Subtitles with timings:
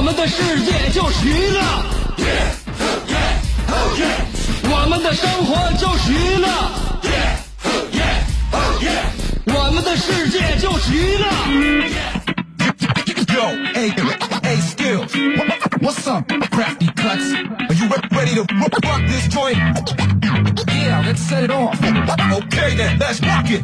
[0.02, 1.60] 们的世界就是娱乐，
[4.70, 6.48] 我们的生活就是娱乐，
[9.46, 11.26] 我们的世界就是娱乐。
[13.28, 13.90] Yo, hey,
[14.42, 15.12] hey, skills.
[15.82, 17.34] What's up, crafty cuts?
[17.68, 19.58] Are you re- ready to rock rock this joint?
[20.68, 21.78] Yeah, let's set it off.
[21.82, 23.62] Okay then, let's rock it.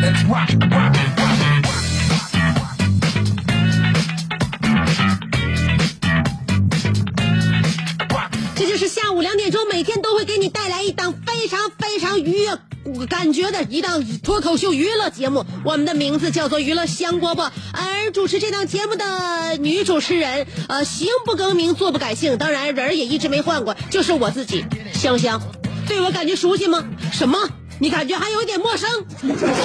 [0.00, 1.41] Let's rock, rock, rock.
[8.63, 12.57] 这就是下午两点钟，每天都会给你带来一档非常非常愉悦
[13.09, 15.45] 感觉的一档脱口秀娱乐节目。
[15.65, 25.41] 我们的名字叫做《娱乐香饽饽》，而主持这档节目的女主持人，呃，行不更名，坐不改姓，当然人儿也一直没换过，就是我自己，香香。
[25.85, 26.85] 对我感觉熟悉吗？
[27.11, 27.37] 什么？
[27.79, 28.89] 你感觉还有一点陌生？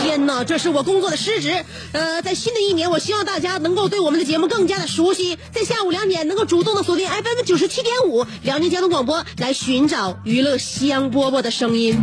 [0.02, 1.64] 天哪，这是我工作的失职。
[1.92, 11.96] 呃，在新的一年，我希望大家能够对我们的节目更加的熟悉，在下午两点能够主动的锁定 FM 九十七点五辽宁交通广播，来寻找娱乐香饽饽的声音。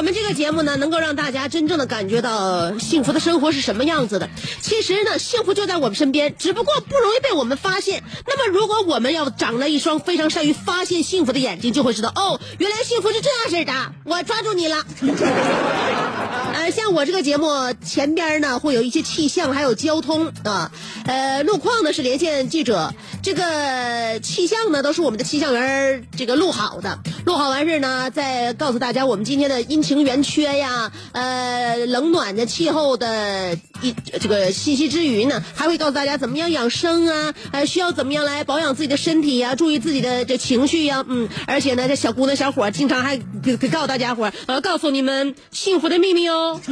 [0.00, 4.30] 我们这个节目呢，能够让大家真正的感觉到幸福的生活是什么样子的。
[4.62, 8.02] 其实呢，幸福就在我们身边，只不过不容易被我们发现。
[8.26, 13.92] 那么，如果我们要长了一双非常善于发现幸福的眼睛，就会知道哦，原来幸福是这样式的。
[14.04, 14.82] 我抓住你了。
[16.54, 17.46] 呃，像我这个节目
[17.84, 20.72] 前边呢会有一些气象，还有交通啊，
[21.04, 22.90] 呃，路况呢是连线记者，
[23.22, 46.60] 这个气象呢都是我们的气象员这个录好的，录好完事呢再告诉大家我们今天的阴晴圆缺呀，呃，冷暖的气候的一这个信息之余呢，还会告诉大家怎么样养生啊，呃，需要怎么样来保养自己的身体呀，注意自己的这情绪呀，嗯，而且呢，这小姑娘小伙经常还给给告诉大家伙儿，呃，告诉你们幸福的秘密哦。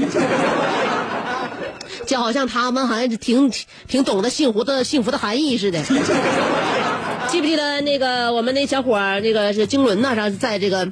[2.07, 3.51] 就好像他们好像挺
[3.89, 5.83] 挺懂得幸福的幸福的含义似的。
[7.29, 10.89] 记不记得那个我们那小伙儿，那个是经纶呐，上在这个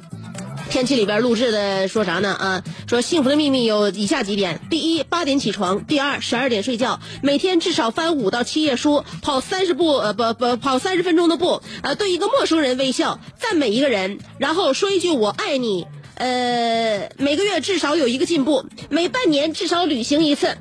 [0.69, 2.33] 天气里边录制的，说啥呢？
[2.33, 15.87] 啊，说幸福的秘密有以下几点：第一，八点起床；第二，十二点睡觉；每天至少翻五到七页书，跑三十步呃不不跑三十分钟的步，呃，对一个陌生人微笑，赞美一个人，然后说一句我爱你。
[16.15, 20.57] 呃，每个月至少有一个进步，每半年至少旅行一次。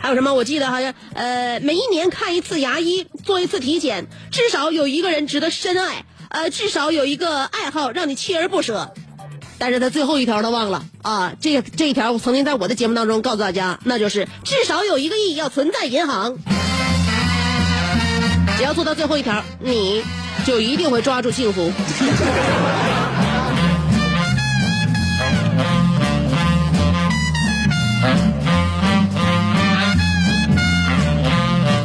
[0.00, 0.32] 还有什么？
[0.34, 8.94] 我记得好像呃，每一年看一次牙医，做一次体检，至少有一个人值得深爱，呃，至少有一个爱好让你锲而不舍。
[9.58, 16.36] 但是他最后一条他忘了啊，这这一条我曾经在我的节目当中告诉大家，那就是至少有一个亿要存在银行。
[18.56, 20.02] 只要做到最后一条，你
[20.46, 21.72] 就一定会抓住幸福。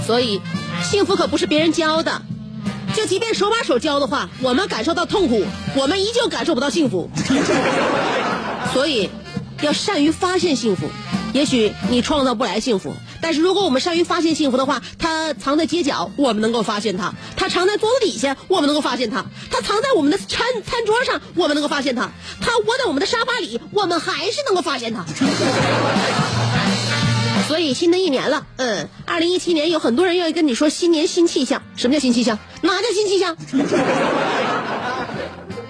[0.06, 0.41] 所以，
[0.83, 2.22] 幸福可不是别人教的。
[2.95, 5.43] 就即便手把手教的话，我们感受到痛苦，
[5.75, 7.09] 我们依旧感受不到幸福。
[8.73, 9.09] 所以，
[9.61, 10.87] 要善于发现幸福。
[11.33, 22.07] 也许你创造不来幸福，但是如果我们善于发现幸福的话，它藏在街角，我们能够发现它；它藏在桌子底下，我们能够发现它；它藏在我们的餐餐桌上，我们能够发现它；
[22.39, 25.03] 它窝在我们的沙发里，我们还是能够发现它。
[27.47, 31.61] 所以新的一年了，嗯，二零一七年有很多人愿意跟你说新年新气象。
[31.75, 32.39] 什么叫新气象？
[32.61, 33.35] 哪叫新气象？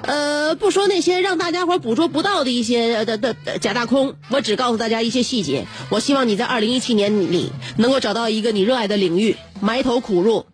[0.04, 5.66] 呃，不说那些让大家伙捕捉不到的一些的的假大空，我只告诉大家一些细节。
[5.90, 10.46] 我希望你在二零一七年里能够找到一个你热爱的领域，埋头苦入，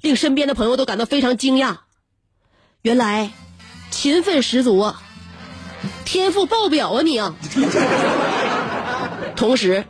[0.00, 1.76] 令身边的朋友都感到非常惊讶。
[2.82, 3.30] 原来
[3.90, 5.00] 勤奋十足啊，
[6.04, 7.34] 天赋爆表啊你啊！
[9.36, 9.84] 同时。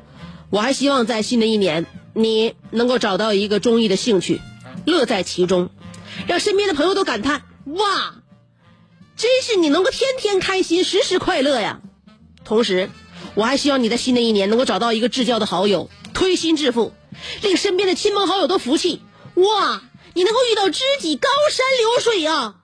[0.50, 4.40] 我还希望在新的一年，你能够找到一个中意的兴趣，
[4.84, 5.70] 乐在其中，
[6.26, 8.14] 让身边的朋友都感叹：哇，
[9.16, 11.80] 真是你能够天天开心，时时快乐呀！
[12.44, 12.90] 同时，
[13.36, 16.92] 我还希望你在新的一年能够找到一个至交的好友，推心置腹，
[17.42, 19.02] 令身边的亲朋好友都服气。
[19.34, 19.82] 哇，
[20.14, 22.56] 你能够遇到知己，高山流水呀！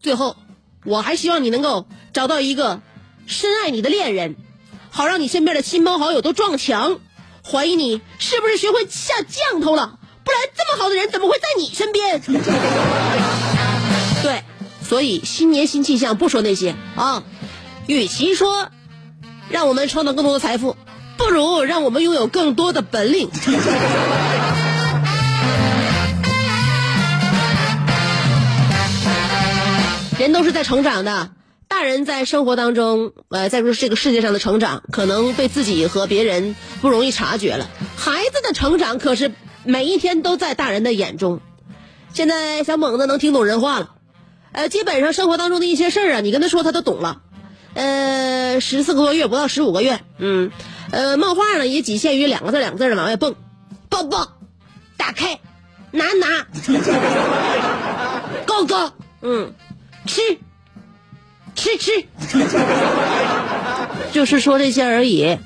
[0.00, 0.36] 最后，
[0.84, 2.82] 我还希望你能够找到一个
[3.26, 4.36] 深爱你的恋人，
[4.90, 7.00] 好让你身边的亲朋好友都撞墙。
[7.48, 12.20] 怀疑你是不是学会下降头了，不然这么好的人怎么会在你身边？
[14.22, 14.42] 对，
[14.82, 17.22] 所以新年新气象，不说那些啊，
[17.86, 18.70] 与其说
[19.48, 20.76] 让我们创造更多的财富，
[21.16, 23.30] 不如让我们拥有更多的本领。
[30.18, 31.30] 人都是在成长的，
[31.78, 37.68] 大人在生活当中，呃，在这个世界上的成长，可能被自己和别人不容易察觉了。
[37.98, 39.30] 孩子的成长可是
[39.62, 41.42] 每一天都在大人的眼中。
[42.14, 43.90] 现在小猛子能听懂人话了，
[44.52, 47.20] 呃，基本上生活当中的一些事儿啊，你跟他说他都懂了。
[47.74, 50.50] 呃，十四个多月不到十五个月，嗯，
[50.92, 53.34] 呃，漫画呢也仅限于两个字两个字的往外蹦，
[53.90, 54.32] 抱抱，
[54.96, 55.40] 打开，
[55.90, 56.46] 拿拿，
[58.48, 59.52] 高高，嗯。
[60.06, 60.22] 吃，
[61.66, 62.04] 吃吃，
[64.12, 65.38] 就是说这些而已。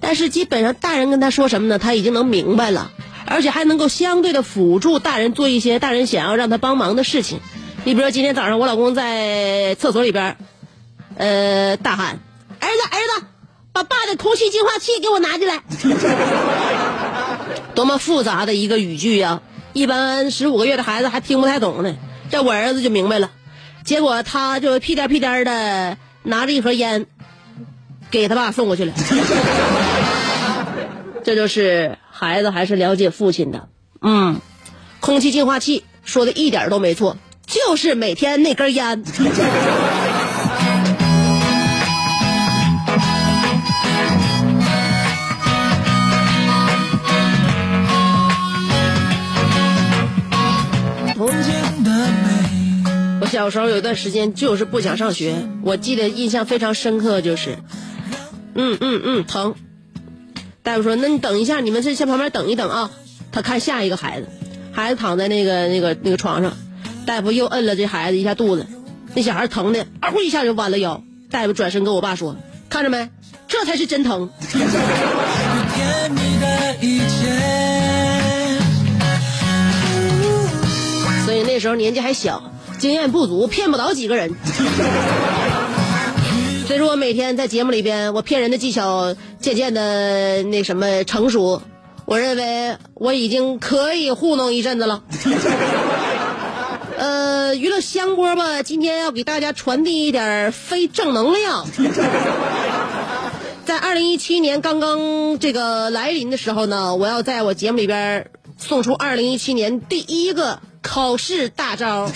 [0.00, 2.90] 但是基本上大人跟他说什么呢，他已经能明白了，
[3.26, 7.40] 而且还能够相对的辅助大人做一些大人想要让他帮忙的事情。
[7.84, 10.36] 你比如说今天早上我老公在厕所里边，
[11.16, 12.20] 呃，大喊
[12.60, 13.26] ：“儿子，儿子，
[13.72, 15.62] 把爸的空气净化器给我拿进来。
[17.74, 19.40] ”多么复杂的一个语句呀！
[19.72, 21.94] 一般十五个月的孩子还听不太懂呢，
[22.30, 23.30] 这我儿子就明白了。
[23.86, 27.06] 结果他就屁颠屁颠的拿着一盒烟，
[28.10, 28.92] 给他爸送过去了。
[31.24, 33.68] 这就是孩子还是了解父亲的。
[34.02, 34.40] 嗯，
[35.00, 37.16] 空气净化器说的一点都没错，
[37.46, 39.04] 就是每天那根烟。
[53.26, 57.58] 小时候有段时间就是不想上学，我记得印象非常深刻，就是，
[58.54, 59.54] 嗯嗯嗯，疼。
[60.62, 62.90] 大夫说：“那你等一下，你们先在旁边等一等啊。”
[63.32, 64.28] 他看下一个孩子，
[64.72, 66.56] 孩子躺在那个那个那个床上，
[67.04, 68.66] 大夫又摁了这孩子一下肚子，
[69.14, 71.02] 那小孩疼的啊呼一下就弯了腰。
[71.30, 72.36] 大夫转身跟我爸说
[72.70, 73.10] ：“看着没，
[73.48, 74.30] 这才是真疼。
[81.24, 82.52] ”所以那时候年纪还小。
[82.78, 84.34] 经验不足，骗不倒几个人。
[86.66, 91.62] 所以说我每天在节目里边，我骗人的技巧渐渐的那什么成熟。
[92.04, 95.02] 我认为我已经可以糊弄一阵子了。
[96.98, 101.66] 呃，娱乐香锅吧，今天要给大家传递一点非正能量。
[103.64, 110.60] 在二零一七年刚刚这个来临的时候呢，我要在我节目里边送出二零一七年第一个。
[110.86, 112.08] 考试大招，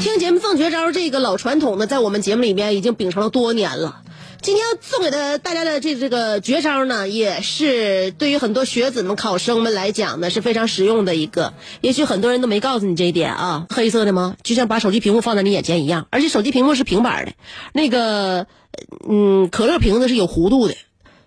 [0.00, 4.00] 听节目放绝招这个老传统呢，在我们节目里面已经秉承了多年了。
[4.40, 11.52] 今天送给的大家的这这个绝招呢，也是对于很多学子们、考生们来讲呢是非常实用的一个。
[11.82, 14.34] 也许很多人都没告诉你这一点啊，黑色的吗？
[14.42, 17.32] 就像把手机屏幕放在你眼前一样，而且手机屏幕是平板的，
[17.74, 18.46] 那个
[19.06, 20.74] 嗯，可乐瓶子是有弧度的，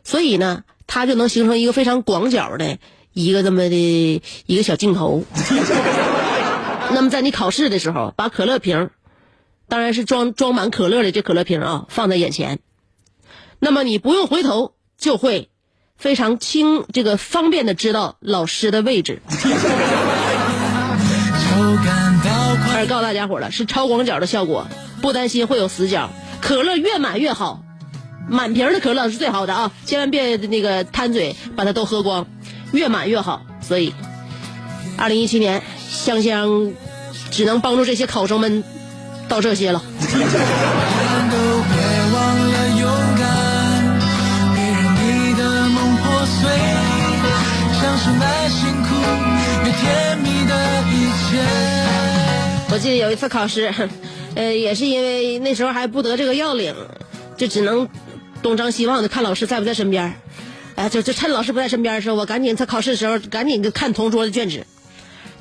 [0.04, 2.80] 所以呢，它就能形成一个非常广角的。
[3.16, 5.24] 一个这么的一个小镜头，
[6.92, 8.90] 那么在你考试的时候，把可乐瓶，
[9.69, 12.60] 当然是装装满可乐的这可乐瓶啊，放在眼前，
[13.60, 15.50] 那么你不用回头，就会
[15.95, 19.22] 非常轻这个方便的知道老师的位置。
[22.68, 24.68] 开始告诉大家伙了，是超广角的效果，
[25.02, 26.10] 不担心会有死角，
[26.42, 27.64] 可乐越满越好，
[28.28, 32.28] 满瓶的可乐是最好的啊，千万别那个贪嘴，把它都喝光。
[32.72, 33.94] 越满越好，所以，
[34.98, 36.72] 二零一七年香香
[37.31, 38.64] 只能帮助这些考生们
[39.28, 39.81] 到这些了。
[52.68, 53.74] 我记得有一次考试，
[54.36, 56.76] 呃，也是因为那时候还不得这个要领，
[57.38, 57.88] 就只能
[58.42, 60.14] 东张西望的看老师在不在身边。
[60.76, 64.66] 哎，就就趁老师不在身边的时候，我赶紧在考试的时候赶紧看同桌的卷纸，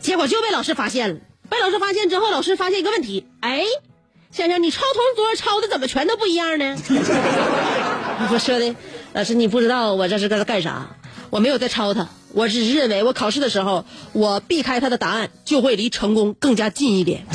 [0.00, 1.21] 结果就被老师发现了。
[1.50, 3.62] 被老师发现之后，老师发现一个问题：哎，
[4.31, 6.76] 香香，你抄同桌抄的怎么全都不一样呢？
[8.31, 8.75] 我说的，
[9.12, 10.97] 老师你不知道我这是在干啥？
[11.31, 17.26] 我没有在抄他，我只是认为我考试的时候我避开他的答案，就会离成功更加近一点。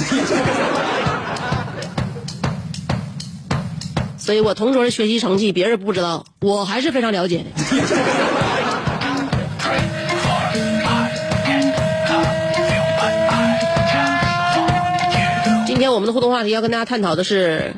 [4.29, 7.45] 所以我同桌的学习成绩别人不知道，我还是非常了解的。
[15.65, 17.73] 今天我们的互动话题要跟大家探讨的是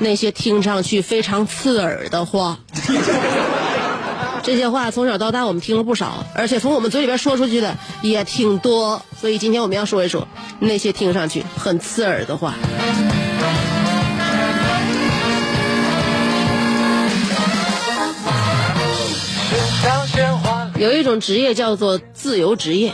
[0.00, 2.58] 那些听上去非常刺耳的话。
[4.42, 9.02] 这些话从小到大我们听了不少，而且从我们嘴里边说出去的也挺多。
[9.20, 10.26] 所以今天我们要说一说
[10.58, 12.54] 那些听上去很刺耳的话。
[20.82, 22.92] 有一种职业叫做自由职业，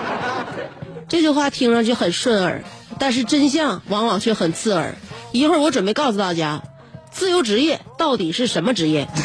[1.08, 2.62] 这句话听上去很顺耳，
[2.98, 4.94] 但是真相往往却很刺耳。
[5.32, 6.62] 一会儿我准备告诉大家，
[7.10, 9.08] 自由职业到底是什么职业。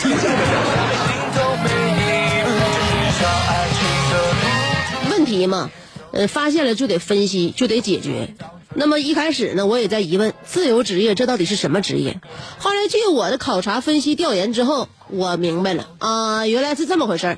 [5.12, 5.70] 问题嘛，
[6.14, 8.34] 呃，发现了就得分析，就得解决。
[8.78, 12.20] 那么一开始呢，我也在疑问，自由职业这到底是什么职业？
[12.60, 17.38] 后来据我的考察、分析、调研之后，我明白了啊，原来是这么回事儿。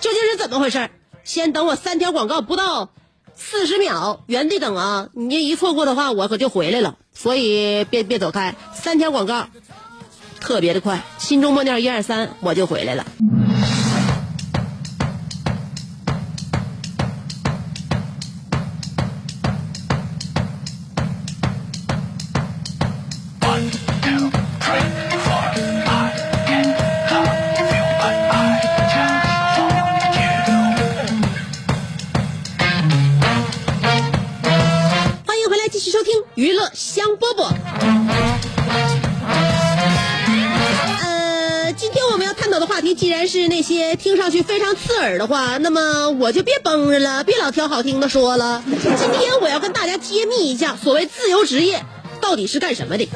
[0.00, 0.90] 究竟是怎么回事儿？
[1.24, 2.90] 先等我三条广告不到
[3.34, 5.08] 四十秒，原地等啊！
[5.14, 6.96] 你这一错过的话，我可就回来了。
[7.14, 9.46] 所以别别走开，三条广告
[10.40, 13.06] 特别的快，心中默念一二三，我就回来了。
[36.76, 37.54] 香饽饽。
[41.02, 48.62] 呃，今天我们要探讨的话题，既然是那些听上去非常刺耳的话，那么我就别绷着了，别老挑好听的说了。
[48.66, 51.82] 今天我要跟大家揭秘一下，所谓自由职业
[52.20, 53.08] 到底是干什么的。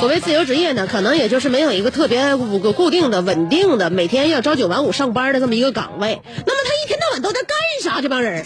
[0.00, 6.20] 所谓自由职业呢，可能也就是没有一个特别固固定的、稳定的，每天要朝九晚五上班的这么一个岗位。
[6.24, 8.00] 那么他一天到晚都在干啥？
[8.00, 8.44] 这帮人。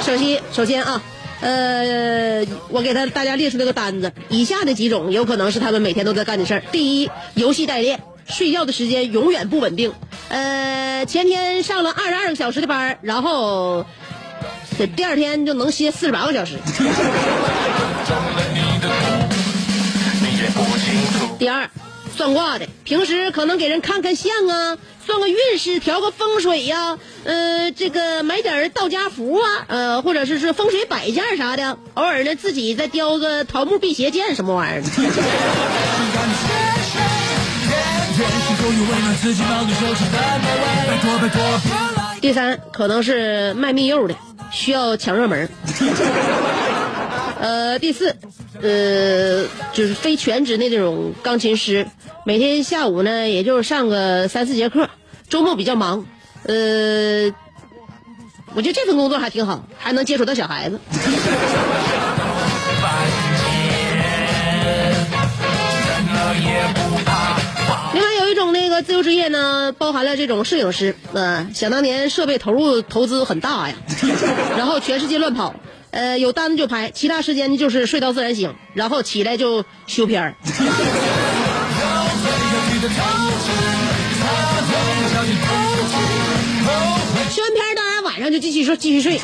[0.00, 1.02] 首先，首先啊，
[1.40, 6.62] 呃，我给他大家列出这个单子，以下的几种有可能是他们每天都在干的事儿。
[6.70, 9.92] 第一，游戏代练，睡觉的时间永远不稳定。
[10.28, 13.84] 呃，前天上了二十二个小时的班，然后
[14.78, 16.56] 这第二天就能歇四十八个小时。
[21.38, 21.68] 第二，
[22.16, 34.88] 算卦的，平时可能给人看看相啊，算个运势，调个风水呀、呃，这个买点儿道家符啊，呃，或者是是风水摆件啥的，偶尔呢自己再雕个桃木辟邪剑什么玩意儿的。
[42.20, 44.14] 第三，可能是卖蜜柚的，
[44.52, 45.48] 需要抢热门儿。
[47.40, 48.14] 呃，第四，
[48.60, 51.84] 呃，就是非全职的那种钢琴师，
[52.24, 54.88] 每天下午呢，也就是上个三四节课，
[55.28, 56.06] 周末比较忙。
[56.44, 57.32] 呃，
[58.54, 60.78] 我觉得这份工作还挺好，还能接触到小孩子。
[68.82, 73.74] 自由职业呢，包含了这种摄影师，呃，想当年设备投入投资很大呀，
[74.58, 75.54] 然后全世界乱跑，
[75.90, 80.34] 呃，有单子就拍，其他时间就是睡到自然醒，然后起来就修片儿。
[87.30, 89.18] 修完片儿当然晚上就继续睡，继续睡，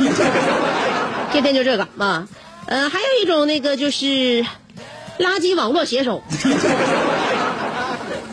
[1.33, 2.27] 天天就这个啊，
[2.67, 4.45] 呃，还有一种那个就是
[5.19, 6.23] 垃圾网络写手。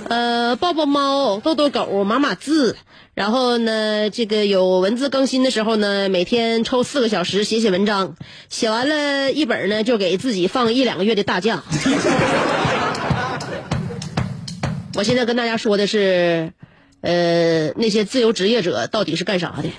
[0.08, 2.78] 呃，抱抱猫，逗逗狗，码码字，
[3.16, 8.16] 然后呢，这个有文字更新的时候呢，每天抽四个小时写写文章，
[8.50, 11.64] 写完了一本呢，就给自己放一两个月的大假。
[14.96, 16.54] 我现在跟大家说的是，
[17.02, 19.70] 呃，那些自由职业者到底是干啥的？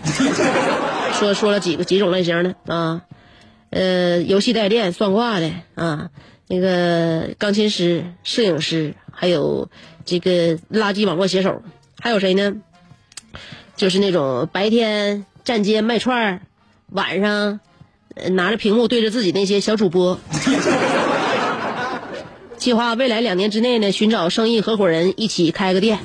[1.12, 3.02] 说说了几个几种类型的啊，
[3.70, 6.10] 呃，游戏代练、算卦的啊，
[6.48, 9.70] 那个钢琴师、摄影师，还有
[10.06, 11.60] 这个垃圾网络写手，
[12.00, 12.54] 还有谁呢？
[13.76, 16.40] 就是那种白天站街卖串儿，
[16.88, 17.60] 晚上
[18.30, 20.18] 拿着屏幕对着自己那些小主播。
[22.56, 25.98] 计划未来两年之内呢，寻找生意合伙人一起开个店。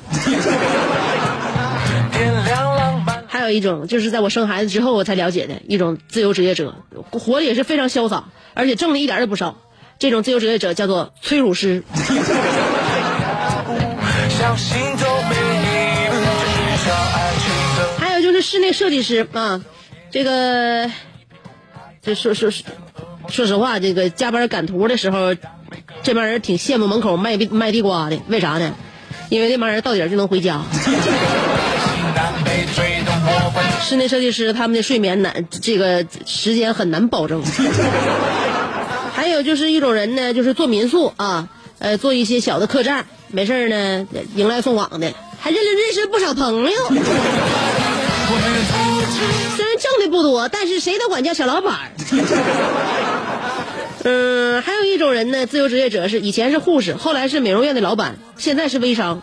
[3.27, 6.75] 还有一种就是在我生孩子之后我才了解的一种自由职业者，
[7.11, 9.57] 活的也是非常潇洒，而且挣的一点儿也不少。
[9.97, 11.83] 这种自由职业者叫做催乳师。
[17.97, 19.61] 还有就是室内设计师啊，
[20.11, 20.89] 这个，
[22.01, 22.51] 这说说
[23.29, 25.35] 说实话，这个加班赶图的时候，
[26.03, 28.73] 这帮人挺羡慕门口卖卖地瓜的，为啥呢？
[29.29, 30.61] 因为那帮人到点儿就能回家。
[33.81, 37.41] 室内设计师他们的睡眠难，这个时间很难保证。
[39.13, 41.47] 还有就是一种人呢，就是做民宿啊，
[41.79, 46.87] 呃，做一些小的客栈，没事呢迎来送往的，还认认识不少朋友。
[49.55, 51.91] 虽然挣的不多，但是谁都管叫小老板。
[54.03, 59.21] 嗯，还有一种人呢，自由职业者是以前是护士，后来是美容院的老板，现在是微商。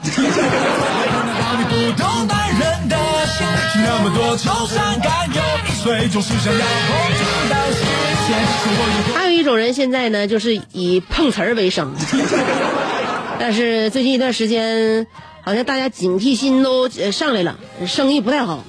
[9.14, 11.92] 还有一种人现在呢，就是以碰瓷儿为生，
[13.40, 15.06] 但是最近一段时间，
[15.42, 18.64] 好像大家警惕心都上来了，生意不太好。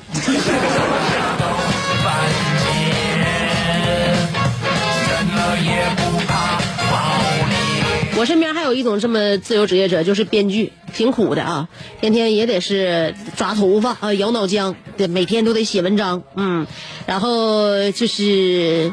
[8.15, 11.67] 我身边还有一种这么自由职业者，就是编剧，挺苦的啊，
[12.01, 16.67] 天天也得是抓头发啊，摇脑浆，对，每天都得写文章，嗯，
[17.05, 18.91] 然后就是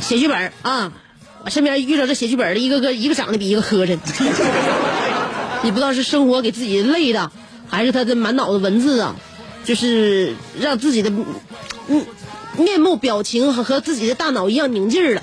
[0.00, 0.92] 写剧本啊。
[1.44, 3.98] 我身边遇到这写剧本的，一个个一个长得比一个磕碜，
[5.62, 7.32] 你不知道是生活给自己累的，
[7.68, 9.16] 还是他的满脑子文字啊，
[9.64, 11.10] 就是让自己的
[11.88, 12.04] 嗯
[12.56, 15.22] 面目表情和和自己的大脑一样拧劲儿了。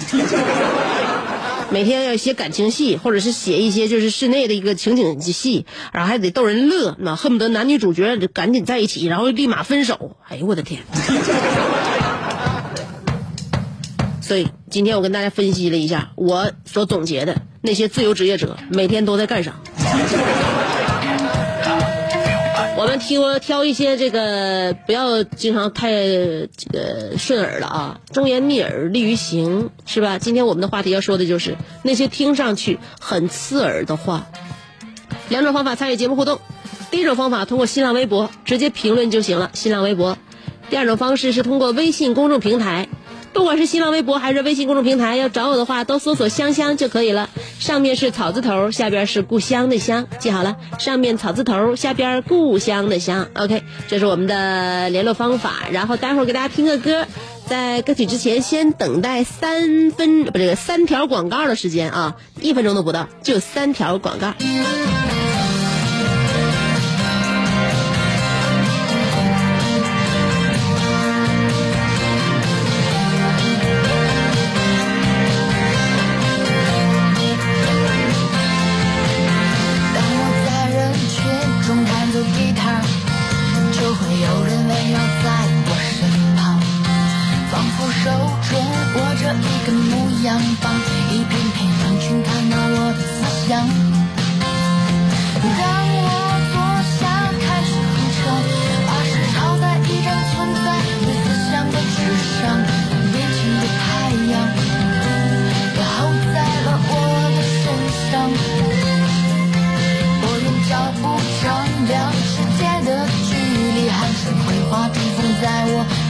[1.72, 10.18] 每天要写感情戏，或者是写一些就是室内的一个情景戏，然后还得逗人乐，那恨不得男女主角赶紧在一起，然后立马分手。
[10.28, 10.82] 哎呦我的天！
[14.30, 19.56] 所以今天我跟大家分析了一下我所总结的那些自由职业者每天都在干啥。
[22.78, 30.20] 我们挑挑一些这个不要经常太这个顺耳了啊，忠言逆耳利于行，是吧？
[30.20, 34.28] 今天我们的话题要说的就是那些听上去很刺耳的话。
[35.30, 36.40] 两种方法参与节目互动，
[36.92, 40.14] 第一种方法通过新浪微博直接评论就行了，新浪微博；
[40.70, 42.89] 第二种方式是通过微信公众平台。
[43.34, 47.30] 不管是新浪微博还是微信公众平台，要找我的话，都搜索“香香”就可以了。
[47.60, 53.28] 上面是草字头，下边是故乡的乡，记好了，上面草字头，下边故乡的乡。
[53.34, 55.68] OK，这是我们的联络方法。
[55.72, 57.06] 然后待会儿给大家听个歌，
[57.48, 64.34] 在歌曲之前先等待三分不这个三条广告的时间啊，一分钟都不到，就三条广告。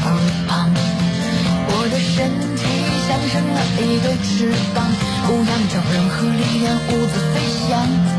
[0.03, 0.07] 耳
[0.47, 0.69] 旁。
[1.71, 2.61] 我的身体
[3.07, 4.77] 像生了一对翅膀，
[5.25, 7.35] 不仰仗任何力量，兀自飞
[7.67, 8.18] 翔。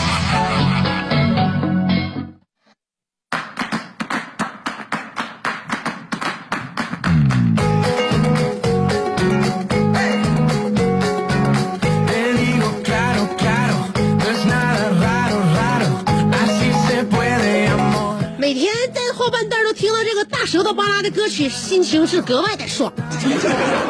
[21.11, 22.91] 歌曲，心情是格外的爽。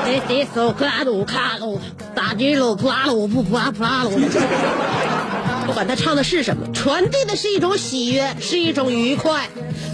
[0.05, 1.79] 哎，这首克拉鲁克拉鲁，
[2.15, 4.11] 大吉鲁普拉鲁布普拉普拉鲁。
[5.65, 9.47] 不管他唱的是什么，传递的是一种喜悦，是一种愉快。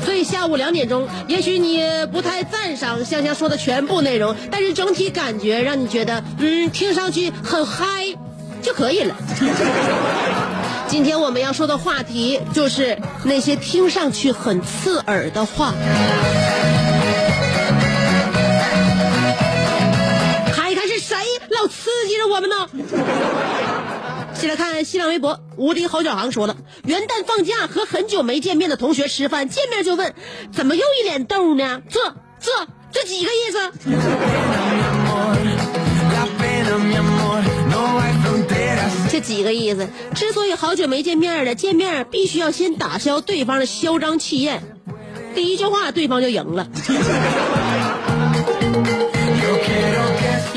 [0.04, 7.86] 所以下午两点钟，也许你不太赞赏香香说的全部内容，但是整体感觉让你觉得，嗯，听上去很嗨
[8.62, 9.16] 就可以了。
[10.88, 15.74] 今天我们要说的话题就是那些听上去很刺耳的话。
[22.08, 22.68] 记着我们呢？
[24.34, 30.14] 先来看新浪微博，无敌侯小航说了，元旦放假和很久没见面的同学吃饭，见面就问，
[30.52, 31.82] 怎么又一脸痘呢？
[31.90, 32.00] 这
[32.40, 32.52] 这
[32.92, 33.72] 这几个意思？
[39.10, 44.62] 这几个意思，之所以好久没见面了，见面必须要先打消对方的嚣张气焰，
[45.34, 46.68] 第一句话对方就赢了。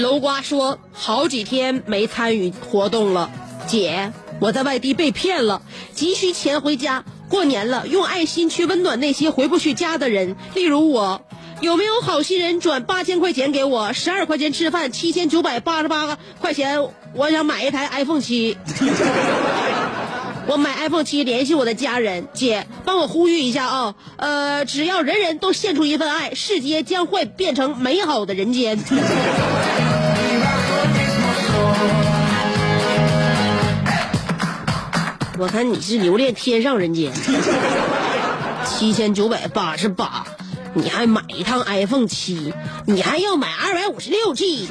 [0.01, 3.31] 楼瓜说，好几天没参与活动了，
[3.67, 5.63] 姐，我在外地被骗了，
[5.95, 7.05] 急需钱回家。
[7.29, 11.23] 过年了，用爱心去温暖那些回不去家的人，例如我。
[11.61, 13.93] 有没有好心人转八千块钱给我？
[13.93, 16.83] 十二块钱吃饭，七千九百八十八块钱，
[17.15, 18.57] 我想买一台 iPhone 七。
[20.49, 22.27] 我买 iPhone 七，联系我的家人。
[22.33, 28.79] 姐，帮我呼吁一下啊、呃，只要人人都献出一份爱，世界将会变成美好的人间。
[35.41, 37.15] 我看你是留恋天上人间，
[38.67, 40.27] 七千九百八十八，
[40.75, 42.53] 你还买一趟 iPhone 七，
[42.85, 44.69] 你还要买二百五十六 G。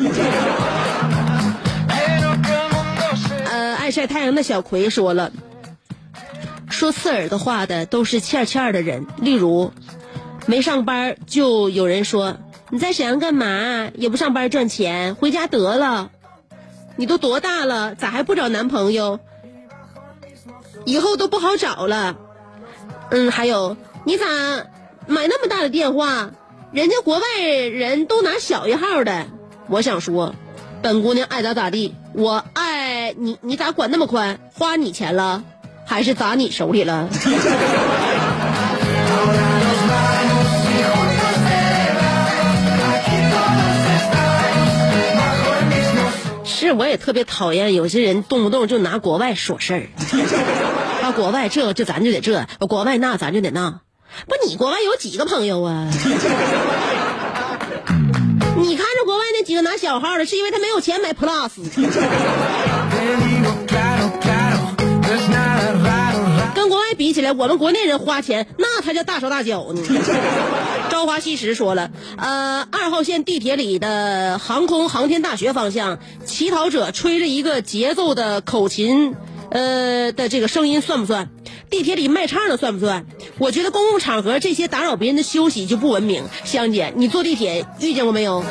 [3.45, 5.31] 呃，爱晒太阳的小葵说了，
[6.69, 9.73] 说刺耳的话的都是欠欠的人，例如
[10.45, 12.37] 没上班就有人说
[12.69, 13.89] 你在沈阳干嘛？
[13.95, 16.11] 也不上班赚钱，回家得了。
[16.95, 19.19] 你都多大了，咋还不找男朋友？
[20.85, 22.15] 以后都不好找了。
[23.11, 24.25] 嗯，还有你咋
[25.07, 26.31] 买那么大的电话？
[26.71, 29.25] 人家国外人都拿小一号的。
[29.67, 30.35] 我想说，
[30.81, 34.39] 本姑娘爱咋咋地，我爱你，你咋管那么宽？
[34.53, 35.43] 花你钱了，
[35.85, 37.09] 还是砸你手里了？
[46.59, 49.87] 是，我也特别讨厌有些人动不动就拿国外说事儿，
[51.01, 53.79] 啊，国外这就咱就得这，国外那咱就得那，
[54.27, 55.89] 不，你国外有几个朋友啊？
[58.57, 61.51] 你看着国外那几个拿小号的，是因为他没有钱买 Plus。
[66.59, 69.81] 跟国外比起来，我们国内人花钱那才叫大手大脚呢。
[70.91, 79.15] 朝花夕拾说了，呃，二号线地铁里的航空航天大学方向，乞讨者吹着一个节奏的口琴，
[79.51, 81.29] 呃的这个声音算不算？
[81.69, 83.05] 地铁里卖唱的算不算？
[83.37, 86.25] 我觉得公共场合这些打扰别人的休息就不文明。
[86.43, 88.43] 香姐，你坐地铁遇见过没有？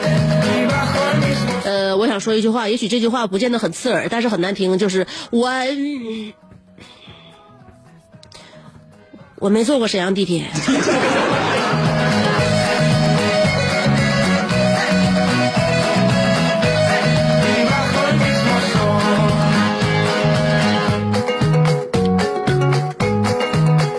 [1.64, 5.50] 呃，我想说一句话，也许这句话不见得很刺耳，但是很难听，就是我。
[9.40, 10.44] 我没坐过沈阳地铁。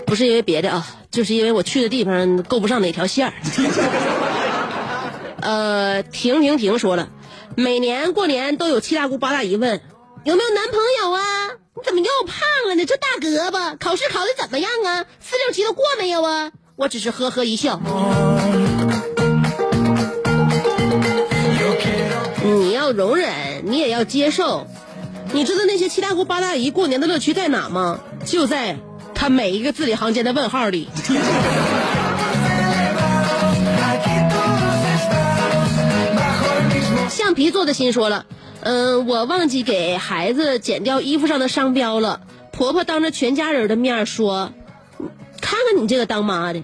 [0.06, 3.34] 不是因为别的啊，就是因为我去的地方够不上哪条线儿。
[5.41, 7.08] 呃，停停停说了，
[7.56, 9.80] 每年过年都有七大姑八大姨问
[10.25, 11.21] 有没有男朋友啊？
[11.80, 12.38] 你怎么又胖
[12.68, 12.86] 了呢？
[12.86, 15.06] 这大胳膊，考试考的怎么样啊？
[15.22, 16.52] 四六级都过没有啊？
[16.76, 17.80] 我只是呵呵一笑。
[22.44, 24.68] 你要容忍，你也要接受。
[25.32, 28.02] 你知道那些七大姑八大姨过年的乐趣在哪吗？
[28.26, 28.76] 就在
[29.15, 30.89] 他每一个字里行间的问号里。
[37.10, 38.26] 橡皮做的心说了，
[38.62, 42.22] 嗯、我忘记给孩子剪掉衣服上的商标了。
[42.52, 44.52] 婆婆当着全家人的面说
[45.39, 46.63] ：“看看你这个当妈的。”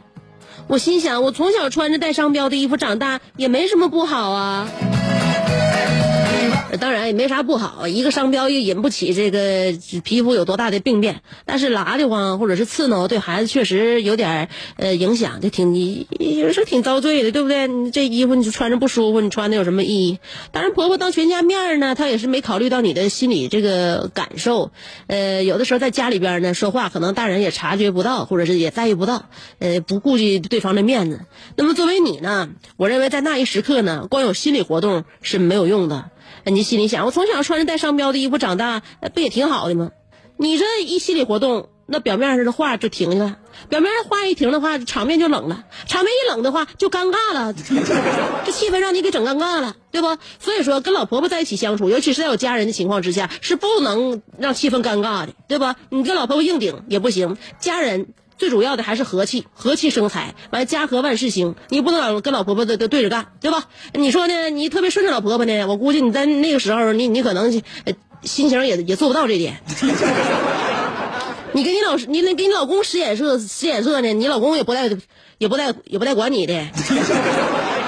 [0.67, 4.67] 我心想，我从小穿着带商标的衣服长大，也没什么不好啊。
[6.80, 9.73] 当然也没啥不好，一个商标又引不起这个
[10.04, 17.67] 皮肤有多大的病变，但是拉的慌或者是刺挠，对孩子确实有点呃影响，就挺你有时候挺遭罪的，对不对？
[17.67, 20.19] 你这衣服你就穿着不舒服，你穿的有什么意义？
[20.51, 24.71] 当然，婆婆当全家面呢，她也是没考虑到你的心理这个感受。
[25.08, 31.21] 呃，有的时候在家里边呢说话，可能大人也察觉不到，或者是也在意不到，呃，不顾及对方的面子。
[31.56, 36.10] 那么作为你呢，我认为在那一时刻呢，光有心理活动是没有用的。
[36.45, 39.91] 你心里想，我从小穿着带商标的衣服长大，不也挺好的吗？
[40.38, 43.38] 你这一心理活动，那表面上的话就停了，
[43.69, 47.53] 表面上话一停的话，场面就冷了，场面一冷的话就尴尬了，
[48.45, 50.17] 这气氛让你给整尴尬了，对不？
[50.39, 55.75] 所以说，跟老婆婆在一起相处，尤其是在有家人的情况之下，是不能让气氛尴尬的，对吧？
[55.89, 58.08] 你跟老婆婆硬顶也不行，家人。
[58.38, 61.56] 最主要的还是和气，和气生财，完家和万事兴。
[61.69, 63.65] 你不能老跟老婆婆的的对着干，对吧？
[63.93, 64.50] 你说呢？
[64.50, 67.93] 你特别顺着老婆婆呢，我估计你在那个时候，你你可能呃
[68.24, 69.62] 心情也也做不到这点。
[71.54, 74.89] 你跟你老你那给你老公使眼色使眼色呢，你老公也不带
[75.38, 76.67] 也不带也不带管你的，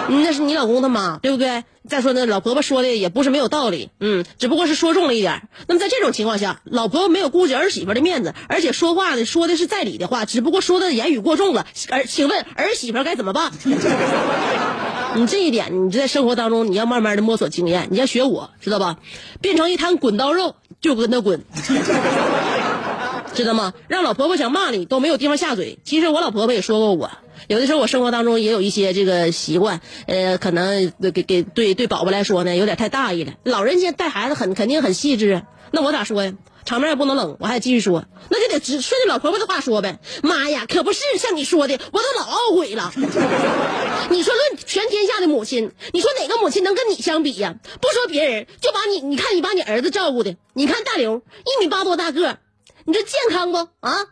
[0.09, 1.63] 那是你老公他妈，对不对？
[1.87, 5.47] 再说呢，老婆婆说的也不是没有道理，嗯，只不过是说重了一点。
[5.67, 11.65] 那么在这种情况下，老婆婆没有顾及儿媳妇的面子，而且说话呢说的是在理的话，只不过说的言语过重了。
[11.89, 13.51] 儿，请问儿媳妇该怎么办？
[15.15, 18.97] 你这一点，你在生活当中你要慢慢的摸索经验，你要学我，知道吧？
[19.41, 21.43] 变成一滩滚刀肉，就跟他滚。
[23.33, 23.73] 知道吗？
[23.87, 25.79] 让老婆婆想骂你都没有地方下嘴。
[25.83, 27.11] 其实我老婆婆也说过我，
[27.47, 33.33] 有的时候我生活当中也有一些这个习惯，呃，可能给给对对宝宝来说呢有点太大意了。
[33.43, 36.33] 老人家带孩子很肯定很细致啊，那我咋说呀？
[36.65, 39.99] 场面也不能冷，我还得继续说，那就得直顺着老婆婆的话说呗。
[40.21, 42.91] 妈呀，可不是像你说的，我都老懊悔了。
[44.11, 47.55] 你说论全天下的母亲，你说哪个母亲能跟你相比呀？
[47.79, 52.37] 不说别人，就把你，你看你把你儿子照顾的，你看大刘一米八多大个。
[52.83, 54.05] 你这健康不啊？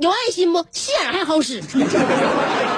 [0.00, 0.64] 有爱心不？
[0.72, 1.60] 心眼还好使，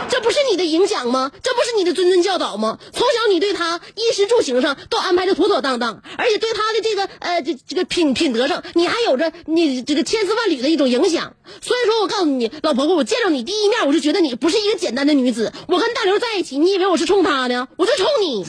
[0.09, 1.31] 这不是你的影响吗？
[1.43, 2.79] 这不是你的谆谆教导吗？
[2.93, 11.35] 从小你对他衣食住行上都安排的妥妥当当，而且对他的这个呃这这个品品德上，你还有着你这个千丝万缕的一种影响。
[11.61, 15.53] 所以说我告诉你，老婆婆，我见着你第一面，我就觉得你不是一个简单的女子。
[15.69, 17.69] 我跟大刘在一起，你以为我是冲他呢？
[17.77, 18.45] 我就冲你。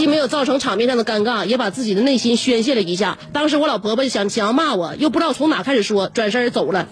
[0.00, 3.18] 既没有造成场面上的尴尬，也把自己的内心宣泄了一下。
[3.34, 6.88] 当时我老婆婆想想要骂我，又不知道从哪开始说，转身走了。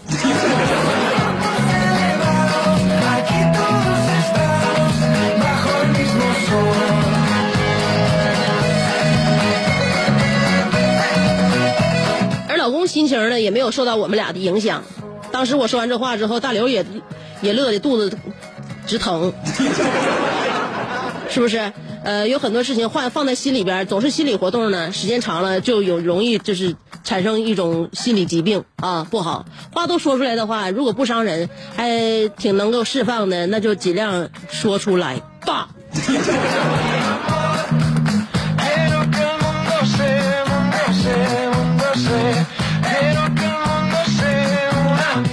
[12.47, 14.85] 而老公心情呢，也没有受到我们俩的影响。
[15.33, 16.85] 当时我说完这话之后，大刘也
[17.40, 18.14] 也乐得肚子
[18.87, 19.33] 直疼，
[21.31, 21.73] 是不是？
[22.05, 29.45] 呃，有很多事情放放在心里边，总是心理活动呢，时间长了就有容易就是产生一种心理疾病啊，不好。
[29.73, 35.69] 话都说出来的话，如果不伤人，还挺能够释放的，那就尽量说出来吧。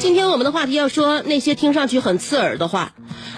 [0.05, 2.93] 今天我们的话题要说那些听上去很刺耳的话。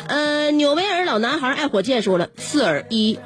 [0.09, 3.19] 呃，纽维尔老男孩爱火箭说了刺耳一，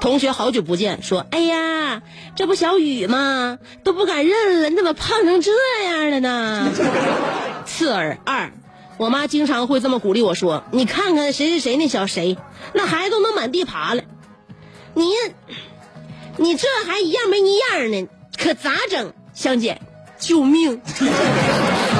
[0.00, 2.02] 同学好久不见，说哎呀，
[2.36, 3.58] 这不小雨吗？
[3.82, 5.50] 都不敢认了，你怎么胖成这
[5.84, 6.70] 样了呢？
[7.66, 8.52] 刺耳二，
[8.98, 12.38] 我妈经常会这么鼓励我说，你看看谁谁谁那小谁，
[12.72, 14.02] 那孩子都能满地爬了，
[14.94, 15.10] 你
[16.36, 18.06] 你这还一样没一样呢，
[18.38, 19.12] 可咋整？
[19.34, 19.82] 香姐，
[20.20, 20.80] 救命！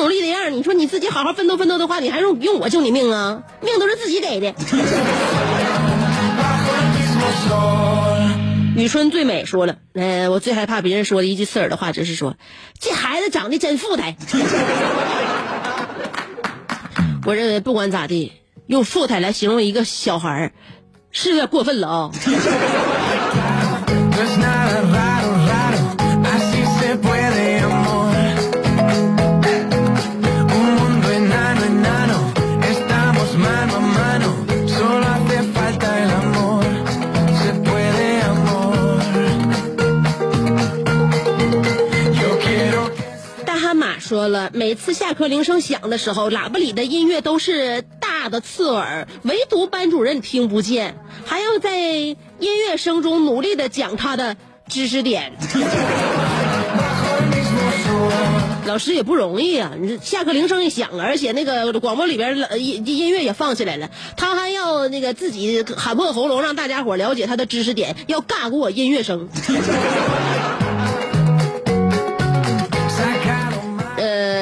[0.00, 3.42] 努力的样你说你自己好好奋斗奋斗的话，你还用用我救你命啊？
[3.60, 4.54] 命都是自己给的。
[8.76, 12.36] 雨春最美说了，呃，我最害怕别人说的一句刺耳的话，就是说
[12.78, 14.16] 这孩子长得真富态。
[17.26, 18.34] 我认为不管咋地，
[18.68, 20.52] 用富态来形容一个小孩儿
[21.10, 22.10] 是有点过分了啊、
[44.08, 54.34] 说了，每次下课铃声响的时候，喇叭里的音乐都是大的刺耳，唯独班主任听不见，还要在音乐声中努力的讲他的
[54.66, 55.34] 知识点。
[58.64, 59.72] 老师也不容易啊！
[59.78, 69.28] 你下课铃声一响，而且那个广播里边音音乐也放起来了，他还要那个自己喊破喉咙让大家伙了解他的知识点，要尬过音乐声。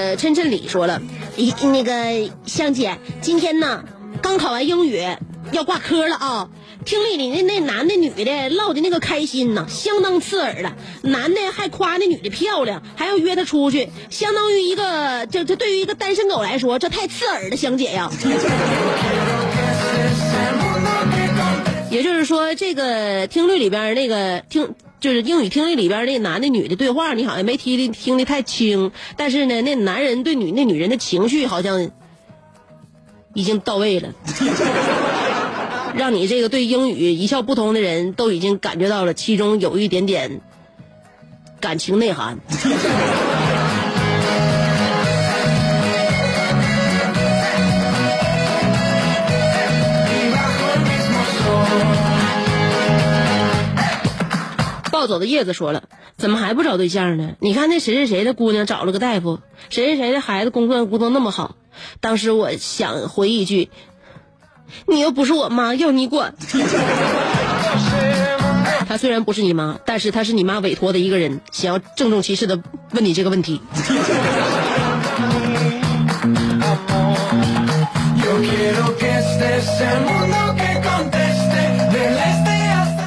[0.07, 1.03] 呃，琛琛李说了，
[1.37, 3.83] 一那个香姐，今天呢
[4.23, 5.05] 刚考完英语，
[5.51, 6.49] 要挂科了啊。
[6.85, 10.77] 听力里那那男的女的唠的那个开心呐，相当刺耳了。
[11.03, 18.09] 男的还夸那女的漂亮，还要约她出去，相当于一个这这对于一个单身狗来说，这太刺耳了，香姐呀。
[21.91, 31.91] 也就是说，这个听力里边那个听，就是英语听力里边那男的女的对话，你好像没听的听的太清，但是呢，那男人对女那女人的情绪好像
[33.35, 34.15] 已经到位了，
[35.95, 40.41] 让你这个对英语一窍不通的人都已经感觉到了其中有一点点
[41.61, 42.39] 感情内涵。
[55.07, 55.85] 走的叶子说了，
[56.17, 57.33] 怎么还不找对象呢？
[57.41, 59.41] 你看那谁谁谁的姑娘找了个大夫，
[59.71, 61.57] 谁谁谁的孩子工作工作那么好。
[62.01, 63.71] 当时我想回一句，
[64.87, 66.35] 你又不是我妈，要你管。
[68.89, 72.61] 她虽然不是你妈，但是她是你妈委托的一个人，想要郑重其事的
[72.93, 73.61] 问你这个问题。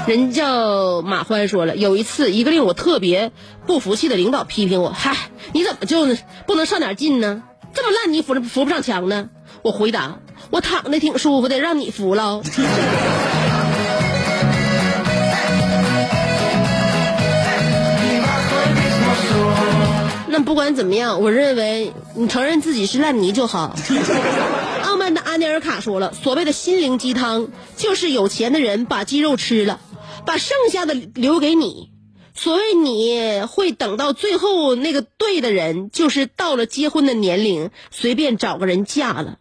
[0.07, 3.31] 人叫马欢说了，有一次一个令我特别
[3.65, 5.15] 不服气的领导批评我，嗨，
[5.53, 6.07] 你怎么就
[6.45, 7.43] 不能上点劲呢？
[7.73, 9.29] 这么烂泥扶扶不上墙呢？
[9.61, 12.41] 我回答，我躺的挺舒服的，让你扶了。
[20.31, 23.75] 那不管怎么样，我认为你承认自己是烂泥就好。
[24.83, 29.79] 傲慢的阿尼尔卡说了，所谓的心灵鸡汤，就是有钱的人把鸡肉吃了，
[30.25, 31.89] 把剩下的留给你。
[32.35, 39.39] 所谓你会等到最后那个对的人，就是到了结婚的年龄，随便找个人嫁了。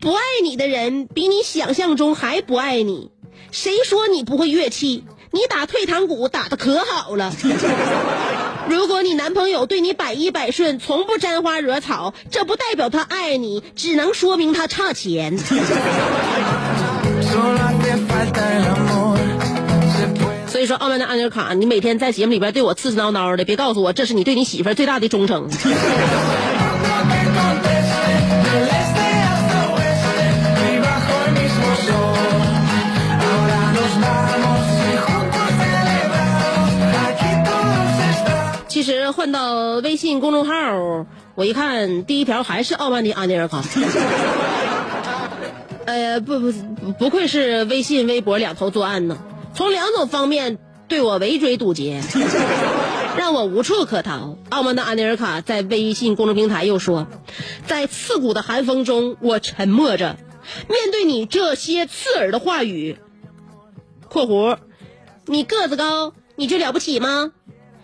[0.00, 3.10] 不爱你的人，比你想象中还不爱你。
[3.50, 5.04] 谁说你不会乐器？
[5.32, 7.34] 你打退堂鼓打得可好了。
[8.70, 15.36] 如果你男朋友对你百依百顺，从不沾花惹草，这不代表他爱你，只能说明他差钱。
[20.66, 25.48] 说傲慢的安妮卡，你每天在节目里边对我刺刺挠挠的，别告诉我这是你对你媳妇最大的忠诚。
[38.68, 40.52] 其实换到微信公众号，
[41.34, 43.62] 我一看第一条还是傲慢的安妮尔卡。
[45.86, 49.16] 呃，不不不，不愧是微信、微博两头作案呢。
[49.56, 52.02] 从两种方面对我围追堵截，
[53.16, 54.36] 让我无处可逃。
[54.50, 57.06] 傲慢的安妮尔卡在微信公众平台又说，
[57.66, 60.18] 在刺骨的寒风中，我沉默着，
[60.68, 62.98] 面对你这些刺耳的话语。
[64.10, 64.58] （括弧）
[65.24, 67.32] 你个子高，你就了不起吗？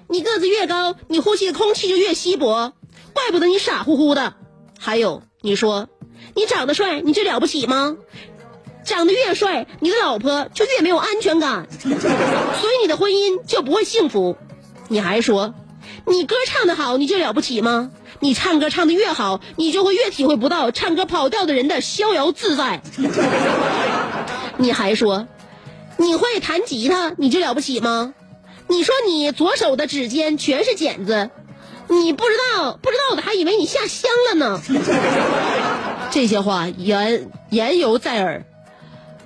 [0.09, 2.75] 你个子越高，你呼吸的空气就越稀薄，
[3.14, 4.35] 怪不得你傻乎乎的。
[4.79, 5.89] 还有，你说
[6.35, 7.97] 你长得帅，你就了不起吗？
[8.85, 14.37] 长得越帅，你的老婆就越没有安全感，所以你的婚姻就不会幸福。
[14.89, 15.55] 你还说，
[16.07, 17.91] 你歌唱得好，你就了不起吗？
[18.20, 22.80] 你唱歌唱的越好，你就会越体会不到唱歌跑调的人的逍遥自在。
[24.59, 25.26] 你还说，
[25.97, 28.14] 你会弹吉他，你就了不起吗？
[28.68, 31.30] 你说你左手的指尖全是茧子，
[31.89, 34.61] 你不知道不知道的还以为你下乡了呢。
[36.11, 38.45] 这些话言言犹在耳，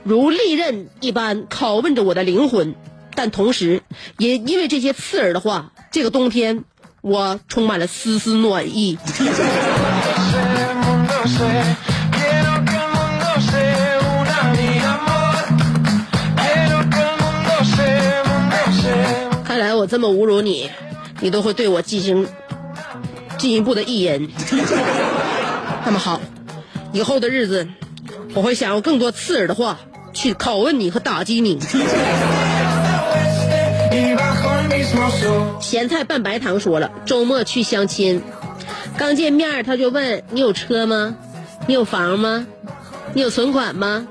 [0.06, 2.74] 如利刃一般拷问着我的灵魂。
[3.16, 3.82] 但同时
[4.18, 6.64] 也因为这些刺耳的话这个冬天
[7.00, 8.98] 我充满了丝丝暖意。
[19.44, 20.70] 看来我这么侮辱你
[21.20, 22.28] 你都会对我进行
[23.38, 24.30] 进一步的意淫
[25.86, 26.20] 那么好
[26.92, 27.66] 以后的日子
[28.34, 29.78] 我会想要更多刺耳的话
[30.16, 31.60] 去拷问你和打击你。
[35.60, 38.22] 咸菜拌白糖说了，周末去相亲，
[38.96, 41.14] 刚见面他就问你有车吗？
[41.66, 42.46] 你有房吗？
[43.12, 44.06] 你有存款吗？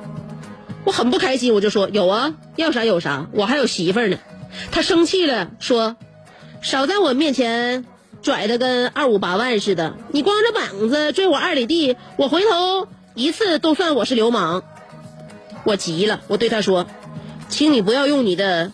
[0.83, 4.17] 我很不开心，我就说有啊，要啥有啥，我还有媳妇儿呢。
[4.71, 5.95] 他生气了，说
[6.61, 7.85] 少在我面前
[8.21, 14.63] 拽的跟二五八万似的，你光着膀子追我二里地，我回头一次都算我是流氓。
[15.65, 16.87] 我急了，我对他说，
[17.49, 18.71] 请你不要用你的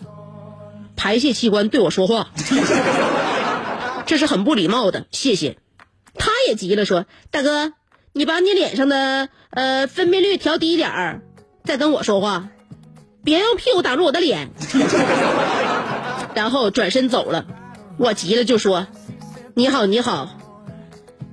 [0.94, 2.28] 排泄器官对我说话。
[4.06, 5.56] 这是很不礼貌的，谢谢。
[6.14, 7.72] 他也急了，说：“大哥，
[8.12, 11.22] 你把你脸上的呃分辨率调低一点儿，
[11.64, 12.50] 再跟我说话，
[13.24, 14.50] 别用屁股挡住我的脸。
[16.36, 17.46] ”然后转身走了。
[17.96, 18.86] 我急了就说
[19.54, 20.28] ：“你好，你好，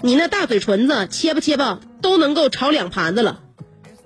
[0.02, 3.42] 你那大嘴唇子切吧切吧都能够炒两盘子了。”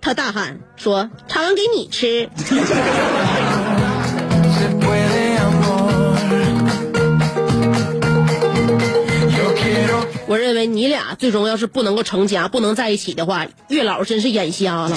[0.03, 2.29] 他大喊说：“炒完给你吃。”
[10.27, 14.91] 我认为你俩最终要是不能够成家，不能在一起的话，月老真是眼瞎了。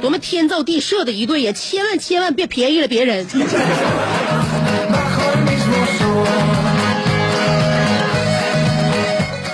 [0.00, 1.52] 多么天造地设的一对呀！
[1.52, 3.26] 千万千万别便宜了别人。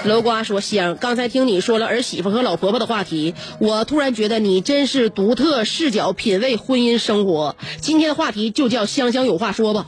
[0.09, 7.55] 楼瓜说：“香，刚才听你说了儿媳妇和老婆婆的话题，我突然觉得你真是独特视角品味婚姻生活。
[7.81, 9.87] 今天的话题就叫香香有话说吧。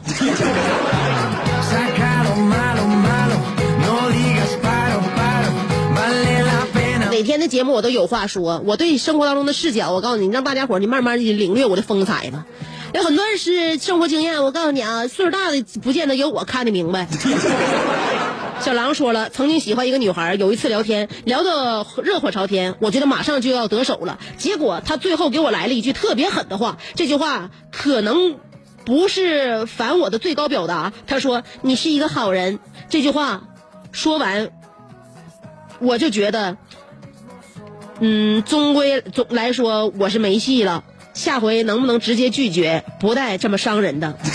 [7.11, 12.47] 每天的节目我都有话说，我对生活当中的视角，我告诉你，让大家伙你慢慢领略我的风采吧。
[12.93, 17.09] 有很多人是生活经验，我告诉你啊，岁数大的不见得有我看得明白。
[18.61, 28.37] 小狼说了，曾经喜欢一个女孩，有一次聊天聊得热火朝天，我觉得马上就要得手了，结果他最后给我来了一句特别狠的话，这句话可能
[28.85, 30.93] 不是反我的最高表达。
[31.07, 32.59] 他说：“你是一个好人。”
[32.91, 33.43] 这句话
[33.93, 34.51] 说完，
[35.81, 36.59] 我就觉得。
[38.03, 40.85] 嗯，终归总来说我是没戏了。
[41.13, 44.17] 下回能不能直接拒绝，不带这么伤人的？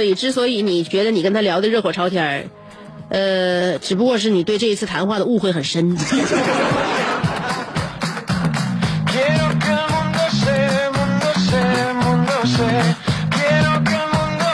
[0.00, 2.46] 所以，之所以你觉得你跟他聊的热火朝天儿，
[3.10, 5.94] 呃，只不过是你对这一次谈话的误会很深。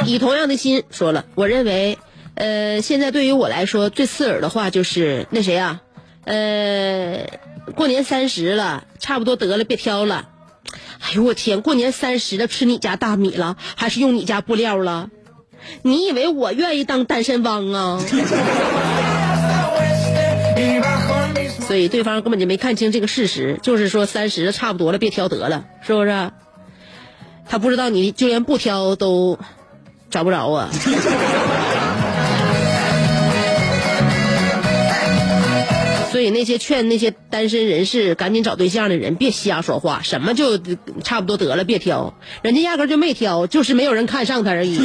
[0.05, 1.97] 以同样的心说了，我认为，
[2.35, 5.81] 呃，现在对于我来说最刺耳的话就是那谁啊，
[6.25, 7.25] 呃，
[7.77, 10.27] 过年三十了，差不多得了，别挑了。
[10.99, 15.09] 哎呦我天，过年三十了，吃你家大米了，还是用你家布料了？
[15.83, 18.01] 你以为我愿意当单身汪啊
[21.67, 26.31] 所以对方根本就没看清这个事实，就是说三十差不多了，别挑得了，是不是？
[27.49, 29.39] 他不知道你就连不挑都
[30.11, 30.69] 找不着啊。
[36.27, 40.59] 以那些劝那些单身人士赶紧找对象的人，别瞎说话，什么就
[41.03, 44.79] 差不多得了，别挑，人家压根就没挑，就是没有人看上他而已。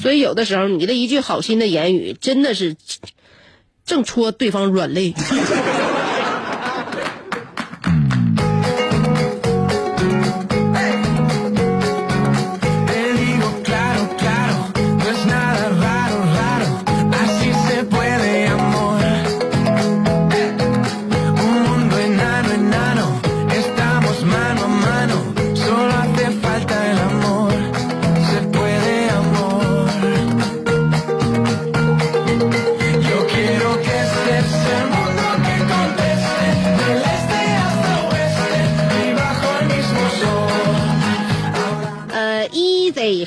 [0.00, 2.76] 所以有的时候你的一句好心的言语，真的是
[3.84, 5.14] 正戳对方软肋。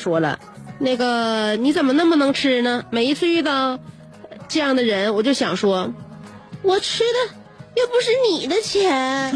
[0.04, 0.38] 说了，
[0.80, 2.84] 那个你怎么那么能吃呢？
[2.90, 3.80] 每一次遇到
[4.50, 5.94] 这样的人，我就想说，
[6.62, 7.34] 我吃的
[7.76, 9.34] 又不是你的钱，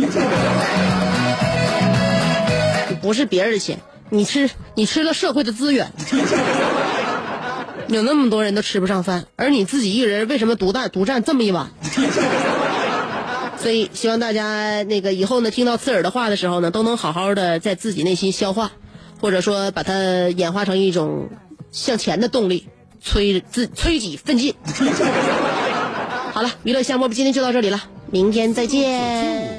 [3.01, 5.89] 不是别人的钱，你吃你吃了社会的资源。
[7.87, 11.69] 有那么多人都吃不上饭，而你自己一个人为什么独占独占这么一碗？
[13.57, 18.73] 所以希望大家那个以后呢，听到刺耳的话的时候呢，都能好好的在自己内心消化，
[19.19, 19.93] 或者说把它
[20.29, 21.29] 演化成一种
[21.71, 22.67] 向前的动力，
[23.01, 24.53] 催自催己奋进。
[26.33, 29.56] 好了，娱乐香饽饽今天就到这里了，明天再见。